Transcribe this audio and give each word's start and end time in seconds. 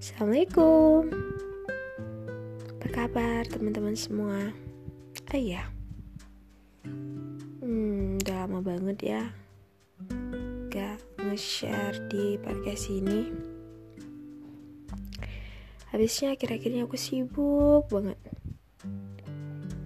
Assalamualaikum. 0.00 1.12
Apa 2.72 2.88
kabar 2.88 3.44
teman-teman 3.44 3.92
semua? 3.92 4.48
Oh 5.28 5.36
iya. 5.36 5.68
Hmm, 7.60 8.16
udah 8.16 8.48
lama 8.48 8.64
banget 8.64 8.96
ya 9.04 9.22
Gak 10.72 11.04
nge-share 11.20 12.00
di 12.08 12.40
podcast 12.40 12.88
ini. 12.88 13.28
Habisnya 15.92 16.32
akhir-akhir 16.32 16.72
ini 16.72 16.80
aku 16.80 16.96
sibuk 16.96 17.84
banget. 17.92 18.16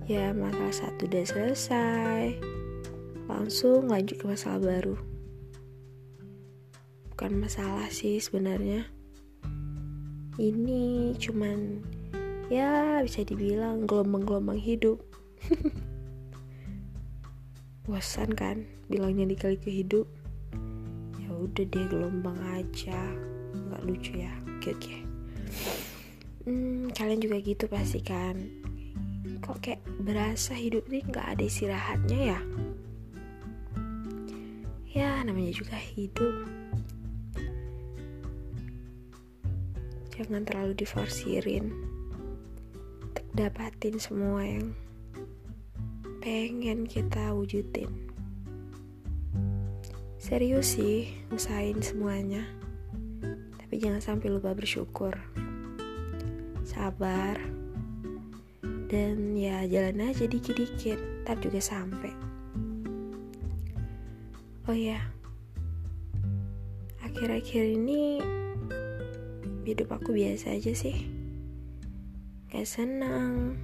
Ya 0.06 0.30
masalah 0.30 0.70
satu 0.70 1.10
udah 1.10 1.26
selesai. 1.26 2.38
Langsung 3.26 3.90
lanjut 3.90 4.14
ke 4.22 4.30
masalah 4.30 4.62
baru. 4.62 4.94
Bukan 7.10 7.34
masalah 7.34 7.90
sih 7.90 8.22
sebenarnya 8.22 8.93
ini 10.38 11.14
cuman 11.14 11.78
ya 12.50 12.98
bisa 13.06 13.22
dibilang 13.22 13.86
gelombang-gelombang 13.86 14.58
hidup. 14.58 14.98
Bosan 17.86 18.32
kan 18.32 18.64
bilangnya 18.88 19.28
dikali 19.28 19.60
ke 19.60 19.70
hidup 19.70 20.08
ya 21.20 21.30
udah 21.30 21.64
deh 21.68 21.86
gelombang 21.86 22.38
aja. 22.56 22.98
Nggak 23.54 23.82
lucu 23.86 24.12
ya? 24.18 24.32
Oke 24.58 24.74
oke. 24.74 24.96
Hmm, 26.44 26.90
kalian 26.92 27.20
juga 27.22 27.36
gitu 27.40 27.64
pasti 27.70 28.00
kan? 28.02 28.36
Kok 29.44 29.58
kayak 29.60 29.80
berasa 30.02 30.56
hidup 30.56 30.88
ini 30.90 31.04
nggak 31.06 31.36
ada 31.36 31.44
istirahatnya 31.44 32.18
ya? 32.34 32.40
Ya 34.94 35.10
namanya 35.26 35.52
juga 35.52 35.74
hidup 35.74 36.63
jangan 40.14 40.46
terlalu 40.46 40.78
diforsirin. 40.78 41.74
Dapatin 43.34 43.98
semua 43.98 44.46
yang 44.46 44.70
pengen 46.22 46.86
kita 46.86 47.34
wujudin. 47.34 47.90
Serius 50.22 50.78
sih 50.78 51.10
usahain 51.34 51.82
semuanya. 51.82 52.46
Tapi 53.58 53.74
jangan 53.76 53.98
sampai 53.98 54.30
lupa 54.30 54.54
bersyukur. 54.54 55.18
Sabar. 56.62 57.36
Dan 58.86 59.34
ya 59.34 59.66
jalan 59.66 60.14
aja 60.14 60.30
dikit-dikit. 60.30 61.26
Ntar 61.26 61.42
juga 61.42 61.58
sampai. 61.58 62.14
Oh 64.70 64.78
ya. 64.78 65.02
Akhir-akhir 67.02 67.82
ini 67.82 68.22
hidup 69.64 69.96
aku 69.96 70.12
biasa 70.12 70.52
aja 70.60 70.76
sih. 70.76 71.08
Gak 72.52 72.70
senang 72.70 73.58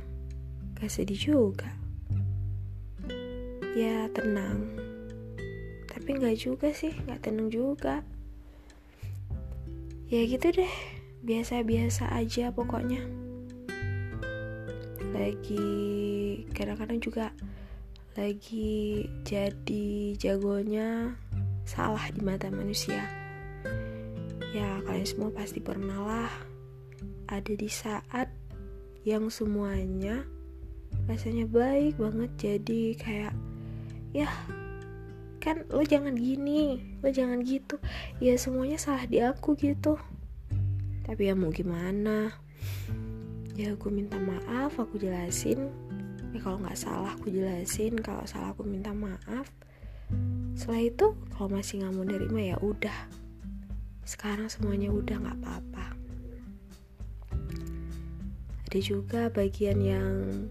Gak 0.81 0.91
sedih 0.91 1.21
juga. 1.21 1.71
Ya 3.77 4.09
tenang. 4.11 4.67
Tapi 5.87 6.19
gak 6.19 6.41
juga 6.41 6.73
sih 6.73 6.97
Gak 7.05 7.29
tenang 7.29 7.53
juga. 7.53 8.03
Ya 10.11 10.27
gitu 10.27 10.51
deh 10.51 10.75
Biasa-biasa 11.21 12.11
aja 12.17 12.49
pokoknya. 12.51 13.05
Lagi 15.13 15.69
Kadang-kadang 16.57 16.99
juga 16.99 17.31
Lagi 18.17 19.07
Jadi 19.23 20.17
jagonya 20.17 21.15
Salah 21.69 22.09
di 22.11 22.25
mata 22.25 22.49
manusia 22.51 23.20
Ya 24.51 24.83
kalian 24.83 25.07
semua 25.07 25.31
pasti 25.31 25.63
pernah 25.63 26.03
lah. 26.03 26.33
Ada 27.31 27.55
di 27.55 27.71
saat 27.71 28.27
yang 29.07 29.31
semuanya 29.31 30.27
rasanya 31.07 31.47
baik 31.47 32.03
banget. 32.03 32.31
Jadi 32.35 32.99
kayak 32.99 33.31
ya 34.11 34.27
kan 35.39 35.63
lo 35.71 35.87
jangan 35.87 36.19
gini 36.19 36.83
lo 36.99 37.15
jangan 37.15 37.47
gitu. 37.47 37.79
Ya 38.19 38.35
semuanya 38.35 38.75
salah 38.75 39.07
di 39.07 39.23
aku 39.23 39.55
gitu. 39.55 39.95
Tapi 41.07 41.31
ya 41.31 41.39
mau 41.39 41.55
gimana? 41.55 42.35
Ya 43.55 43.79
aku 43.79 43.87
minta 43.95 44.19
maaf 44.19 44.83
aku 44.83 44.99
jelasin. 44.99 45.71
Ya 46.35 46.43
kalau 46.43 46.59
nggak 46.59 46.75
salah 46.75 47.15
aku 47.15 47.31
jelasin. 47.31 48.03
Kalau 48.03 48.27
salah 48.27 48.51
aku 48.51 48.67
minta 48.67 48.91
maaf. 48.91 49.47
Setelah 50.59 50.83
itu 50.91 51.07
kalau 51.39 51.55
masih 51.55 51.87
nggak 51.87 51.95
mau 51.95 52.03
nerima 52.03 52.41
ya 52.43 52.59
udah 52.59 53.20
sekarang 54.11 54.51
semuanya 54.51 54.91
udah 54.91 55.23
gak 55.23 55.39
apa-apa. 55.39 55.87
Ada 58.67 58.79
juga 58.83 59.31
bagian 59.31 59.79
yang 59.79 60.51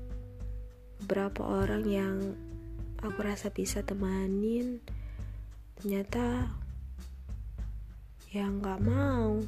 beberapa 1.04 1.44
orang 1.44 1.84
yang 1.84 2.16
aku 3.04 3.20
rasa 3.20 3.52
bisa 3.52 3.84
temanin 3.84 4.80
ternyata 5.76 6.48
yang 8.32 8.64
gak 8.64 8.80
mau. 8.80 9.44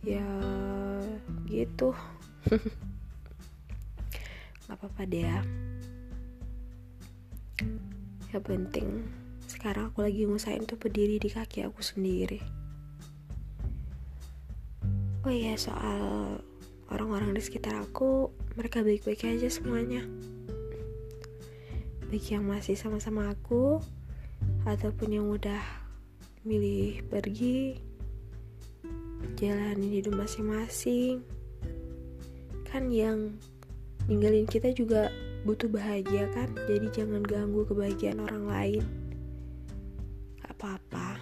Ya 0.00 0.24
gitu. 1.52 1.92
Gak 4.64 4.72
apa-apa 4.72 5.04
deh 5.04 5.20
ya. 5.20 5.44
Yang 8.32 8.44
penting 8.48 9.19
sekarang 9.50 9.90
aku 9.90 10.06
lagi 10.06 10.22
ngusahain 10.30 10.62
tuh 10.62 10.78
berdiri 10.78 11.18
di 11.18 11.26
kaki 11.26 11.66
aku 11.66 11.82
sendiri. 11.82 12.38
Oh 15.26 15.34
iya 15.34 15.58
soal 15.58 16.38
orang-orang 16.86 17.34
di 17.34 17.42
sekitar 17.42 17.74
aku 17.74 18.30
mereka 18.54 18.86
baik-baik 18.86 19.26
aja 19.26 19.50
semuanya. 19.50 20.06
Baik 22.06 22.30
yang 22.30 22.46
masih 22.46 22.78
sama-sama 22.78 23.34
aku 23.34 23.82
ataupun 24.70 25.18
yang 25.18 25.26
udah 25.26 25.58
milih 26.46 27.02
pergi 27.10 27.74
jalanin 29.34 29.98
hidup 29.98 30.14
masing-masing. 30.14 31.26
Kan 32.70 32.86
yang 32.94 33.34
ninggalin 34.06 34.46
kita 34.46 34.70
juga 34.70 35.10
butuh 35.42 35.66
bahagia 35.66 36.30
kan? 36.30 36.54
Jadi 36.70 36.86
jangan 36.94 37.26
ganggu 37.26 37.66
kebahagiaan 37.66 38.22
orang 38.22 38.46
lain 38.46 38.99
apa-apa 40.60 41.16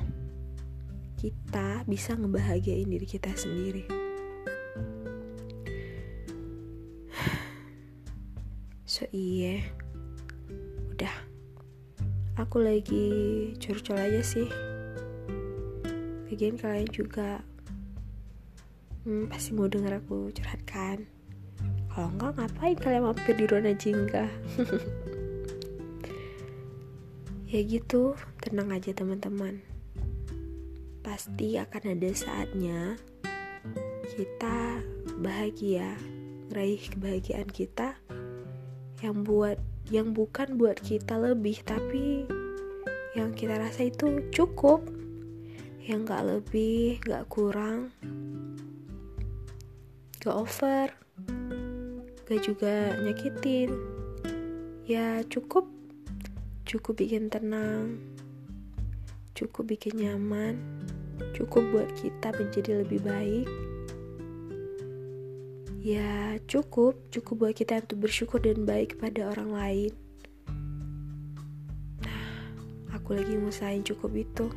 kita 1.15 1.87
bisa 1.87 2.19
ngebahagiain 2.19 2.91
diri 2.91 3.07
kita 3.07 3.31
sendiri. 3.39 3.87
So 8.83 9.07
iya. 9.15 9.63
Udah. 10.91 11.15
Aku 12.35 12.59
lagi 12.59 13.07
curcol 13.63 13.95
aja 13.95 14.27
sih. 14.27 14.51
Bagian 16.27 16.59
kalian 16.59 16.91
juga 16.91 17.47
hmm, 19.07 19.31
pasti 19.31 19.55
mau 19.55 19.71
denger 19.71 20.03
aku 20.03 20.35
curhat 20.35 20.63
kan 20.67 21.07
kalau 21.89 22.15
enggak 22.15 22.33
ngapain 22.39 22.77
kalian 22.79 23.05
mampir 23.09 23.35
di 23.35 23.45
Rona 23.49 23.73
Jingga 23.75 24.27
ya 27.49 27.65
gitu 27.65 28.13
tenang 28.45 28.77
aja 28.77 28.93
teman-teman. 28.93 29.65
Pasti 31.01 31.57
akan 31.57 31.97
ada 31.97 32.11
saatnya 32.13 33.01
kita 34.13 34.85
bahagia 35.25 35.97
meraih 36.53 36.81
kebahagiaan 36.93 37.49
kita 37.49 37.97
yang 39.01 39.25
buat 39.25 39.57
yang 39.89 40.13
bukan 40.13 40.61
buat 40.61 40.77
kita 40.85 41.17
lebih 41.17 41.65
tapi 41.65 42.29
yang 43.17 43.33
kita 43.33 43.57
rasa 43.57 43.89
itu 43.89 44.29
cukup. 44.29 44.85
Yang 45.89 46.01
gak 46.05 46.25
lebih 46.29 47.01
gak 47.01 47.25
kurang 47.33 47.89
gak 50.21 50.37
over 50.37 50.93
gak 52.29 52.41
juga 52.45 52.93
nyakitin. 53.01 53.73
Ya 54.85 55.25
cukup 55.25 55.78
cukup 56.69 57.01
bikin 57.01 57.33
tenang, 57.33 57.97
cukup 59.33 59.73
bikin 59.73 60.05
nyaman, 60.05 60.61
cukup 61.33 61.65
buat 61.73 61.89
kita 61.97 62.29
menjadi 62.37 62.85
lebih 62.85 63.01
baik. 63.01 63.49
Ya, 65.81 66.37
cukup, 66.45 67.09
cukup 67.09 67.49
buat 67.49 67.55
kita 67.57 67.81
untuk 67.89 68.05
bersyukur 68.05 68.45
dan 68.45 68.69
baik 68.69 69.01
kepada 69.01 69.33
orang 69.33 69.49
lain. 69.57 69.93
Nah, 72.05 72.53
aku 72.93 73.17
lagi 73.17 73.33
ngusahain 73.41 73.81
cukup 73.81 74.13
itu. 74.13 74.53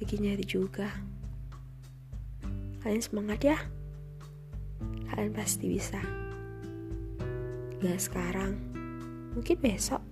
Lagi 0.00 0.16
nyari 0.16 0.46
juga. 0.48 0.88
Kalian 2.80 3.04
semangat 3.04 3.44
ya? 3.44 3.60
Kalian 5.12 5.36
pasti 5.36 5.68
bisa. 5.68 6.00
Gak 7.84 8.00
sekarang 8.00 8.81
mungkin 9.36 9.56
besok. 9.60 10.02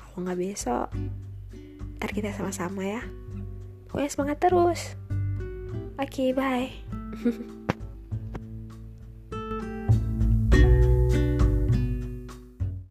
Kalau 0.00 0.18
nggak 0.24 0.40
besok 0.40 0.88
ntar 2.00 2.10
kita 2.16 2.32
sama-sama 2.32 2.80
ya. 2.84 3.02
Pokoknya 3.88 4.08
semangat 4.08 4.38
terus. 4.40 4.96
Oke 6.00 6.08
okay, 6.08 6.28
bye 6.32 6.72